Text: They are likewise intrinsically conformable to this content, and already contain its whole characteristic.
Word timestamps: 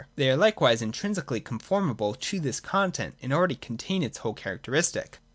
They 0.15 0.31
are 0.31 0.35
likewise 0.35 0.81
intrinsically 0.81 1.41
conformable 1.41 2.15
to 2.15 2.39
this 2.39 2.59
content, 2.59 3.13
and 3.21 3.31
already 3.31 3.53
contain 3.53 4.01
its 4.01 4.17
whole 4.17 4.33
characteristic. 4.33 5.19